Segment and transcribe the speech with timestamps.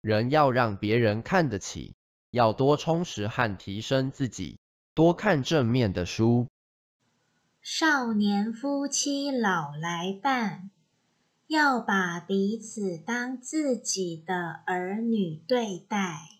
[0.00, 1.94] 人要让别人看得起
[2.30, 4.58] 要多充实和提升自己
[4.94, 6.46] 多看正面的书。
[7.60, 10.70] 少年夫妻老来伴
[11.46, 16.39] 要把彼此当自己的儿女对待。